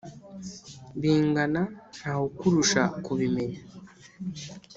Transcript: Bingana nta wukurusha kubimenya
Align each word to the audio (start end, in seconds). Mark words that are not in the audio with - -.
Bingana 0.99 1.61
nta 1.95 2.11
wukurusha 2.19 2.81
kubimenya 3.05 3.59